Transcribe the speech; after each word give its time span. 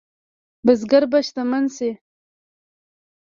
بزګر 0.65 1.03
به 1.11 1.19
شتمن 1.27 1.65
شي؟ 1.75 1.89